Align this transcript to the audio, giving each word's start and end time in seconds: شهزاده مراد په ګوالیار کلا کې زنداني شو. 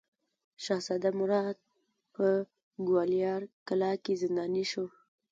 شهزاده 0.63 1.09
مراد 1.19 1.57
په 2.15 2.25
ګوالیار 2.87 3.41
کلا 3.67 3.91
کې 4.03 4.13
زنداني 4.21 4.65
شو. 4.71 4.85